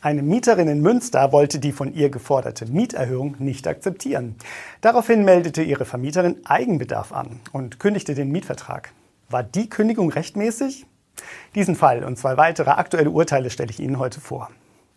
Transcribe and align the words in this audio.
Eine 0.00 0.22
Mieterin 0.22 0.68
in 0.68 0.80
Münster 0.80 1.32
wollte 1.32 1.58
die 1.58 1.72
von 1.72 1.92
ihr 1.92 2.08
geforderte 2.08 2.66
Mieterhöhung 2.66 3.34
nicht 3.40 3.66
akzeptieren. 3.66 4.36
Daraufhin 4.80 5.24
meldete 5.24 5.62
ihre 5.62 5.84
Vermieterin 5.84 6.36
Eigenbedarf 6.44 7.12
an 7.12 7.40
und 7.52 7.80
kündigte 7.80 8.14
den 8.14 8.30
Mietvertrag. 8.30 8.92
War 9.28 9.42
die 9.42 9.68
Kündigung 9.68 10.10
rechtmäßig? 10.10 10.86
Diesen 11.56 11.74
Fall 11.74 12.04
und 12.04 12.16
zwei 12.16 12.36
weitere 12.36 12.70
aktuelle 12.70 13.10
Urteile 13.10 13.50
stelle 13.50 13.70
ich 13.70 13.80
Ihnen 13.80 13.98
heute 13.98 14.20
vor. 14.20 14.50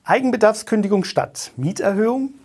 Eigenbedarfskündigung 0.03 1.03
statt 1.03 1.51
Mieterhöhung? 1.57 2.35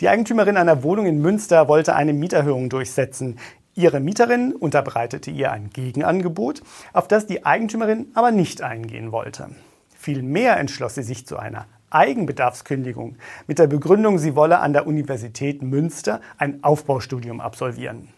Die 0.00 0.08
Eigentümerin 0.08 0.56
einer 0.56 0.84
Wohnung 0.84 1.06
in 1.06 1.20
Münster 1.20 1.66
wollte 1.66 1.96
eine 1.96 2.12
Mieterhöhung 2.12 2.68
durchsetzen. 2.68 3.40
Ihre 3.74 3.98
Mieterin 3.98 4.52
unterbreitete 4.52 5.32
ihr 5.32 5.50
ein 5.50 5.70
Gegenangebot, 5.70 6.62
auf 6.92 7.08
das 7.08 7.26
die 7.26 7.44
Eigentümerin 7.44 8.06
aber 8.14 8.30
nicht 8.30 8.62
eingehen 8.62 9.10
wollte. 9.10 9.48
Vielmehr 10.02 10.56
entschloss 10.56 10.96
sie 10.96 11.04
sich 11.04 11.28
zu 11.28 11.36
einer 11.36 11.66
Eigenbedarfskündigung 11.90 13.18
mit 13.46 13.60
der 13.60 13.68
Begründung, 13.68 14.18
sie 14.18 14.34
wolle 14.34 14.58
an 14.58 14.72
der 14.72 14.88
Universität 14.88 15.62
Münster 15.62 16.20
ein 16.38 16.64
Aufbaustudium 16.64 17.40
absolvieren. 17.40 18.08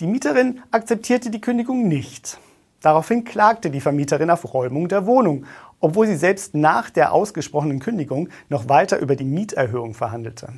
Die 0.00 0.06
Mieterin 0.06 0.62
akzeptierte 0.70 1.28
die 1.28 1.42
Kündigung 1.42 1.86
nicht. 1.86 2.38
Daraufhin 2.80 3.24
klagte 3.24 3.68
die 3.70 3.82
Vermieterin 3.82 4.30
auf 4.30 4.54
Räumung 4.54 4.88
der 4.88 5.04
Wohnung, 5.04 5.44
obwohl 5.80 6.06
sie 6.06 6.16
selbst 6.16 6.54
nach 6.54 6.88
der 6.88 7.12
ausgesprochenen 7.12 7.78
Kündigung 7.78 8.30
noch 8.48 8.70
weiter 8.70 8.98
über 8.98 9.16
die 9.16 9.24
Mieterhöhung 9.24 9.92
verhandelte. 9.92 10.48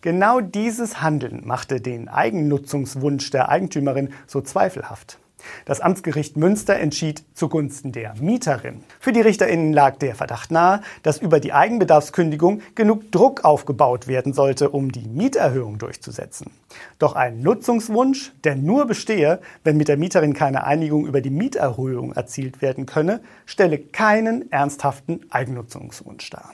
Genau 0.00 0.40
dieses 0.40 1.02
Handeln 1.02 1.42
machte 1.44 1.82
den 1.82 2.08
Eigennutzungswunsch 2.08 3.28
der 3.30 3.50
Eigentümerin 3.50 4.08
so 4.26 4.40
zweifelhaft. 4.40 5.18
Das 5.64 5.80
Amtsgericht 5.80 6.36
Münster 6.36 6.76
entschied 6.76 7.24
zugunsten 7.34 7.92
der 7.92 8.14
Mieterin. 8.20 8.82
Für 9.00 9.12
die 9.12 9.20
Richterinnen 9.20 9.72
lag 9.72 9.96
der 9.96 10.14
Verdacht 10.14 10.50
nahe, 10.50 10.82
dass 11.02 11.18
über 11.18 11.40
die 11.40 11.52
Eigenbedarfskündigung 11.52 12.62
genug 12.74 13.10
Druck 13.12 13.44
aufgebaut 13.44 14.08
werden 14.08 14.32
sollte, 14.32 14.70
um 14.70 14.92
die 14.92 15.06
Mieterhöhung 15.06 15.78
durchzusetzen. 15.78 16.50
Doch 16.98 17.14
ein 17.14 17.40
Nutzungswunsch, 17.40 18.32
der 18.44 18.56
nur 18.56 18.86
bestehe, 18.86 19.40
wenn 19.62 19.76
mit 19.76 19.88
der 19.88 19.96
Mieterin 19.96 20.34
keine 20.34 20.64
Einigung 20.64 21.06
über 21.06 21.20
die 21.20 21.30
Mieterhöhung 21.30 22.12
erzielt 22.12 22.62
werden 22.62 22.86
könne, 22.86 23.20
stelle 23.46 23.78
keinen 23.78 24.50
ernsthaften 24.52 25.20
Eigennutzungswunsch 25.30 26.30
dar. 26.30 26.52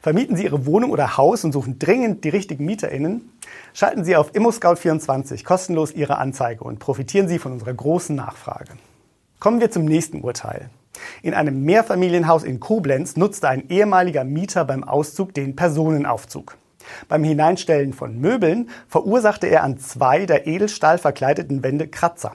Vermieten 0.00 0.36
Sie 0.36 0.44
Ihre 0.44 0.64
Wohnung 0.64 0.92
oder 0.92 1.16
Haus 1.16 1.44
und 1.44 1.52
suchen 1.52 1.78
dringend 1.78 2.22
die 2.22 2.28
richtigen 2.28 2.64
MieterInnen? 2.64 3.32
Schalten 3.74 4.04
Sie 4.04 4.16
auf 4.16 4.34
ImmoScout24 4.34 5.44
kostenlos 5.44 5.92
Ihre 5.92 6.18
Anzeige 6.18 6.64
und 6.64 6.78
profitieren 6.78 7.28
Sie 7.28 7.38
von 7.38 7.52
unserer 7.52 7.74
großen 7.74 8.16
Nachfrage. 8.16 8.72
Kommen 9.40 9.60
wir 9.60 9.70
zum 9.70 9.84
nächsten 9.84 10.22
Urteil. 10.22 10.70
In 11.22 11.34
einem 11.34 11.62
Mehrfamilienhaus 11.62 12.42
in 12.42 12.60
Koblenz 12.60 13.16
nutzte 13.16 13.48
ein 13.48 13.68
ehemaliger 13.68 14.24
Mieter 14.24 14.64
beim 14.64 14.82
Auszug 14.82 15.32
den 15.34 15.54
Personenaufzug. 15.54 16.56
Beim 17.08 17.22
Hineinstellen 17.24 17.92
von 17.92 18.18
Möbeln 18.18 18.70
verursachte 18.88 19.46
er 19.46 19.62
an 19.62 19.78
zwei 19.78 20.26
der 20.26 20.46
Edelstahl 20.46 20.98
verkleideten 20.98 21.62
Wände 21.62 21.88
Kratzer. 21.88 22.34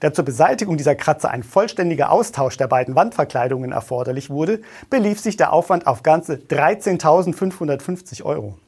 Da 0.00 0.12
zur 0.12 0.24
Beseitigung 0.24 0.76
dieser 0.76 0.96
Kratzer 0.96 1.30
ein 1.30 1.44
vollständiger 1.44 2.10
Austausch 2.10 2.56
der 2.56 2.66
beiden 2.66 2.96
Wandverkleidungen 2.96 3.72
erforderlich 3.72 4.30
wurde, 4.30 4.60
belief 4.90 5.20
sich 5.20 5.36
der 5.36 5.52
Aufwand 5.52 5.86
auf 5.86 6.02
ganze 6.02 6.34
13.550 6.34 8.24
Euro. 8.24 8.58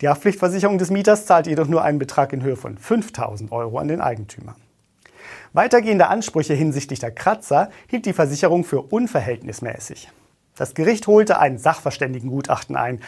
Die 0.00 0.08
Haftpflichtversicherung 0.08 0.78
des 0.78 0.90
Mieters 0.90 1.26
zahlt 1.26 1.46
jedoch 1.46 1.68
nur 1.68 1.82
einen 1.82 1.98
Betrag 1.98 2.32
in 2.32 2.42
Höhe 2.42 2.56
von 2.56 2.78
5.000 2.78 3.52
Euro 3.52 3.78
an 3.78 3.88
den 3.88 4.00
Eigentümer. 4.00 4.56
Weitergehende 5.52 6.08
Ansprüche 6.08 6.54
hinsichtlich 6.54 6.98
der 6.98 7.12
Kratzer 7.12 7.70
hielt 7.88 8.06
die 8.06 8.12
Versicherung 8.12 8.64
für 8.64 8.82
unverhältnismäßig. 8.82 10.10
Das 10.56 10.74
Gericht 10.74 11.06
holte 11.06 11.38
ein 11.38 11.58
Sachverständigengutachten 11.58 12.76
ein. 12.76 13.00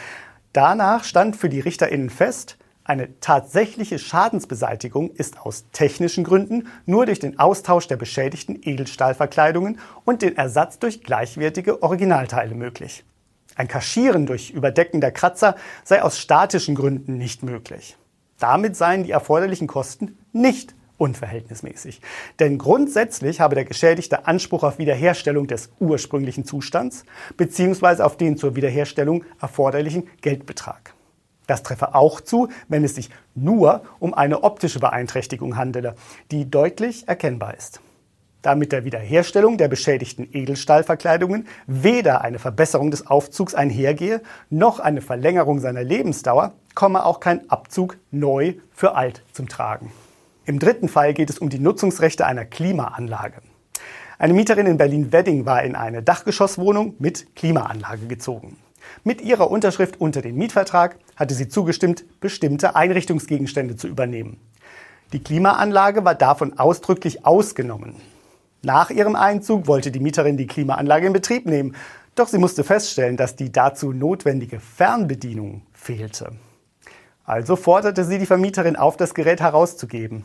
Danach 0.53 1.03
stand 1.03 1.35
für 1.35 1.49
die 1.49 1.59
RichterInnen 1.59 2.09
fest, 2.09 2.57
eine 2.87 3.19
tatsächliche 3.19 3.99
Schadensbeseitigung 3.99 5.11
ist 5.11 5.41
aus 5.41 5.65
technischen 5.73 6.23
Gründen 6.23 6.69
nur 6.85 7.05
durch 7.05 7.19
den 7.19 7.37
Austausch 7.37 7.87
der 7.89 7.97
beschädigten 7.97 8.61
Edelstahlverkleidungen 8.63 9.79
und 10.05 10.21
den 10.21 10.37
Ersatz 10.37 10.79
durch 10.79 11.03
gleichwertige 11.03 11.83
Originalteile 11.83 12.55
möglich. 12.55 13.03
Ein 13.57 13.67
Kaschieren 13.67 14.27
durch 14.27 14.51
Überdecken 14.51 15.01
der 15.01 15.11
Kratzer 15.11 15.55
sei 15.83 16.03
aus 16.03 16.19
statischen 16.19 16.75
Gründen 16.75 17.17
nicht 17.17 17.41
möglich. 17.41 17.97
Damit 18.37 18.75
seien 18.75 19.03
die 19.03 19.09
erforderlichen 19.09 19.65
Kosten 19.65 20.15
nicht 20.31 20.75
unverhältnismäßig. 20.97 22.01
Denn 22.39 22.59
grundsätzlich 22.59 23.41
habe 23.41 23.55
der 23.55 23.65
Geschädigte 23.65 24.27
Anspruch 24.27 24.63
auf 24.63 24.77
Wiederherstellung 24.77 25.47
des 25.47 25.71
ursprünglichen 25.79 26.45
Zustands 26.45 27.03
bzw. 27.35 28.03
auf 28.03 28.15
den 28.15 28.37
zur 28.37 28.55
Wiederherstellung 28.55 29.25
erforderlichen 29.41 30.07
Geldbetrag. 30.21 30.93
Das 31.47 31.63
treffe 31.63 31.95
auch 31.95 32.21
zu, 32.21 32.49
wenn 32.67 32.83
es 32.83 32.93
sich 32.93 33.09
nur 33.33 33.81
um 33.97 34.13
eine 34.13 34.43
optische 34.43 34.79
Beeinträchtigung 34.79 35.55
handele, 35.55 35.95
die 36.29 36.51
deutlich 36.51 37.07
erkennbar 37.07 37.55
ist. 37.55 37.81
Da 38.47 38.55
mit 38.55 38.71
der 38.71 38.85
Wiederherstellung 38.85 39.57
der 39.57 39.67
beschädigten 39.67 40.25
Edelstahlverkleidungen 40.31 41.49
weder 41.65 42.21
eine 42.21 42.39
Verbesserung 42.39 42.91
des 42.91 43.05
Aufzugs 43.05 43.53
einhergehe, 43.53 44.21
noch 44.49 44.79
eine 44.79 45.01
Verlängerung 45.01 45.59
seiner 45.59 45.83
Lebensdauer, 45.83 46.53
komme 46.73 47.03
auch 47.05 47.19
kein 47.19 47.49
Abzug 47.49 47.97
neu 48.09 48.53
für 48.71 48.95
alt 48.95 49.21
zum 49.33 49.49
Tragen. 49.49 49.91
Im 50.45 50.59
dritten 50.59 50.87
Fall 50.87 51.13
geht 51.13 51.29
es 51.29 51.39
um 51.39 51.49
die 51.49 51.59
Nutzungsrechte 51.59 52.25
einer 52.25 52.45
Klimaanlage. 52.45 53.41
Eine 54.17 54.31
Mieterin 54.31 54.65
in 54.65 54.77
Berlin-Wedding 54.77 55.45
war 55.45 55.63
in 55.63 55.75
eine 55.75 56.01
Dachgeschosswohnung 56.01 56.95
mit 56.99 57.35
Klimaanlage 57.35 58.07
gezogen. 58.07 58.55
Mit 59.03 59.19
ihrer 59.19 59.51
Unterschrift 59.51 59.99
unter 59.99 60.21
den 60.21 60.37
Mietvertrag 60.37 60.95
hatte 61.17 61.33
sie 61.33 61.49
zugestimmt, 61.49 62.05
bestimmte 62.21 62.77
Einrichtungsgegenstände 62.77 63.75
zu 63.75 63.89
übernehmen. 63.89 64.39
Die 65.11 65.21
Klimaanlage 65.21 66.05
war 66.05 66.15
davon 66.15 66.57
ausdrücklich 66.57 67.25
ausgenommen. 67.25 67.97
Nach 68.63 68.89
ihrem 68.89 69.15
Einzug 69.15 69.67
wollte 69.67 69.91
die 69.91 69.99
Mieterin 69.99 70.37
die 70.37 70.47
Klimaanlage 70.47 71.07
in 71.07 71.13
Betrieb 71.13 71.45
nehmen, 71.45 71.75
doch 72.15 72.27
sie 72.27 72.39
musste 72.39 72.63
feststellen, 72.63 73.15
dass 73.15 73.35
die 73.35 73.51
dazu 73.51 73.93
notwendige 73.93 74.59
Fernbedienung 74.59 75.61
fehlte. 75.73 76.31
Also 77.23 77.55
forderte 77.55 78.03
sie 78.03 78.17
die 78.17 78.25
Vermieterin 78.25 78.75
auf, 78.75 78.97
das 78.97 79.13
Gerät 79.13 79.41
herauszugeben. 79.41 80.23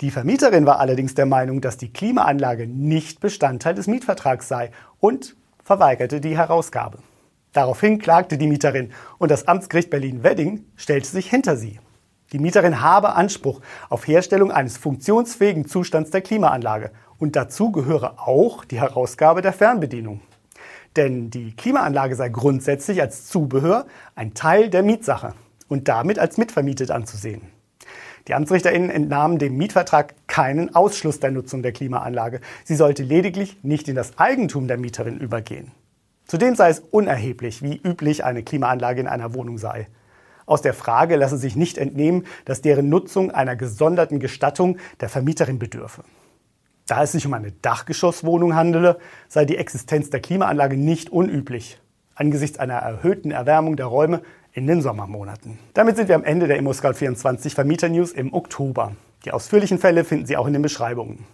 Die 0.00 0.10
Vermieterin 0.10 0.66
war 0.66 0.80
allerdings 0.80 1.14
der 1.14 1.26
Meinung, 1.26 1.60
dass 1.60 1.76
die 1.76 1.92
Klimaanlage 1.92 2.66
nicht 2.66 3.20
Bestandteil 3.20 3.74
des 3.74 3.86
Mietvertrags 3.86 4.48
sei 4.48 4.70
und 4.98 5.36
verweigerte 5.62 6.20
die 6.20 6.36
Herausgabe. 6.36 6.98
Daraufhin 7.52 7.98
klagte 7.98 8.38
die 8.38 8.46
Mieterin 8.46 8.92
und 9.18 9.30
das 9.30 9.46
Amtsgericht 9.46 9.90
Berlin-Wedding 9.90 10.64
stellte 10.76 11.08
sich 11.08 11.28
hinter 11.28 11.56
sie. 11.56 11.78
Die 12.32 12.38
Mieterin 12.38 12.80
habe 12.80 13.14
Anspruch 13.14 13.60
auf 13.88 14.06
Herstellung 14.06 14.50
eines 14.52 14.78
funktionsfähigen 14.78 15.66
Zustands 15.66 16.10
der 16.10 16.22
Klimaanlage 16.22 16.92
und 17.20 17.36
dazu 17.36 17.70
gehöre 17.70 18.18
auch 18.18 18.64
die 18.64 18.80
Herausgabe 18.80 19.42
der 19.42 19.52
Fernbedienung. 19.52 20.20
Denn 20.96 21.30
die 21.30 21.54
Klimaanlage 21.54 22.16
sei 22.16 22.30
grundsätzlich 22.30 23.00
als 23.00 23.28
Zubehör 23.28 23.86
ein 24.16 24.34
Teil 24.34 24.70
der 24.70 24.82
Mietsache 24.82 25.34
und 25.68 25.86
damit 25.86 26.18
als 26.18 26.36
mitvermietet 26.36 26.90
anzusehen. 26.90 27.42
Die 28.26 28.34
AmtsrichterInnen 28.34 28.90
entnahmen 28.90 29.38
dem 29.38 29.56
Mietvertrag 29.56 30.14
keinen 30.26 30.74
Ausschluss 30.74 31.20
der 31.20 31.30
Nutzung 31.30 31.62
der 31.62 31.72
Klimaanlage. 31.72 32.40
Sie 32.64 32.74
sollte 32.74 33.02
lediglich 33.02 33.58
nicht 33.62 33.88
in 33.88 33.94
das 33.94 34.18
Eigentum 34.18 34.66
der 34.66 34.78
Mieterin 34.78 35.18
übergehen. 35.18 35.70
Zudem 36.26 36.54
sei 36.54 36.70
es 36.70 36.80
unerheblich, 36.80 37.62
wie 37.62 37.80
üblich 37.82 38.24
eine 38.24 38.42
Klimaanlage 38.42 39.00
in 39.00 39.08
einer 39.08 39.34
Wohnung 39.34 39.58
sei. 39.58 39.88
Aus 40.46 40.62
der 40.62 40.74
Frage 40.74 41.16
lasse 41.16 41.38
sich 41.38 41.56
nicht 41.56 41.78
entnehmen, 41.78 42.26
dass 42.44 42.62
deren 42.62 42.88
Nutzung 42.88 43.30
einer 43.30 43.56
gesonderten 43.56 44.20
Gestattung 44.20 44.78
der 45.00 45.08
Vermieterin 45.08 45.58
bedürfe. 45.58 46.02
Da 46.90 47.04
es 47.04 47.12
sich 47.12 47.24
um 47.24 47.34
eine 47.34 47.52
Dachgeschosswohnung 47.52 48.56
handele, 48.56 48.98
sei 49.28 49.44
die 49.44 49.56
Existenz 49.56 50.10
der 50.10 50.18
Klimaanlage 50.18 50.76
nicht 50.76 51.08
unüblich, 51.10 51.78
angesichts 52.16 52.58
einer 52.58 52.74
erhöhten 52.74 53.30
Erwärmung 53.30 53.76
der 53.76 53.86
Räume 53.86 54.22
in 54.52 54.66
den 54.66 54.82
Sommermonaten. 54.82 55.60
Damit 55.72 55.94
sind 55.94 56.08
wir 56.08 56.16
am 56.16 56.24
Ende 56.24 56.48
der 56.48 56.60
ImmoScout24 56.60 57.54
Vermieter 57.54 57.88
News 57.88 58.10
im 58.10 58.34
Oktober. 58.34 58.96
Die 59.24 59.30
ausführlichen 59.30 59.78
Fälle 59.78 60.02
finden 60.02 60.26
Sie 60.26 60.36
auch 60.36 60.48
in 60.48 60.52
den 60.52 60.62
Beschreibungen. 60.62 61.26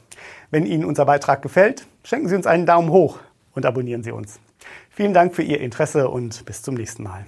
Wenn 0.50 0.66
Ihnen 0.66 0.84
unser 0.84 1.06
Beitrag 1.06 1.40
gefällt, 1.40 1.86
schenken 2.04 2.28
Sie 2.28 2.36
uns 2.36 2.46
einen 2.46 2.66
Daumen 2.66 2.90
hoch 2.90 3.20
und 3.54 3.64
abonnieren 3.64 4.02
Sie 4.02 4.12
uns. 4.12 4.38
Vielen 4.90 5.14
Dank 5.14 5.34
für 5.34 5.42
Ihr 5.42 5.62
Interesse 5.62 6.10
und 6.10 6.44
bis 6.44 6.60
zum 6.60 6.74
nächsten 6.74 7.02
Mal. 7.02 7.24